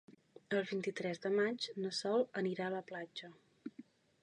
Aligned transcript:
El 0.59 0.63
vint-i-tres 0.69 1.21
de 1.25 1.31
maig 1.35 1.67
na 1.85 1.93
Sol 1.99 2.27
anirà 2.43 2.67
a 2.71 2.75
la 2.79 2.83
platja. 2.91 3.33